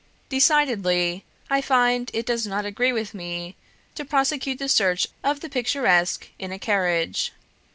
[0.29, 3.55] Decidedly I find it does not agree with me
[3.93, 7.33] to prosecute the search of the picturesque in a carriage.